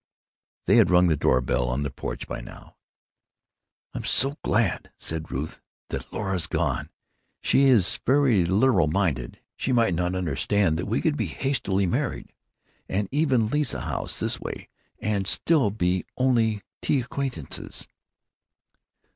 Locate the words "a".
13.75-13.81